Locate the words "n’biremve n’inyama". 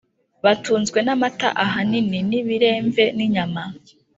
2.29-3.63